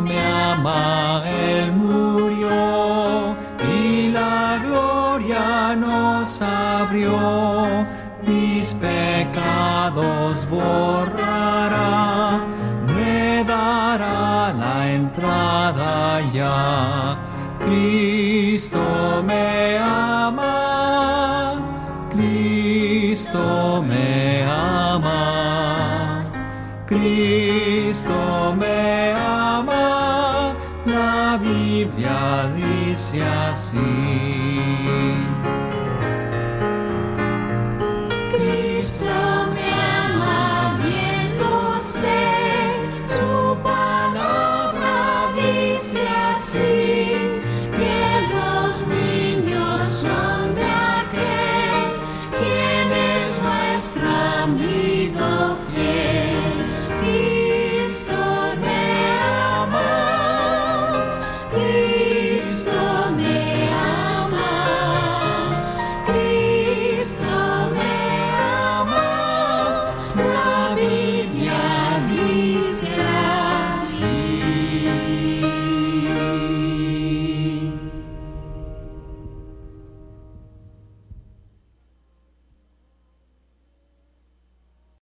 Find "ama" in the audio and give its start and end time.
0.18-1.22, 19.78-21.54, 24.42-25.63, 29.12-30.54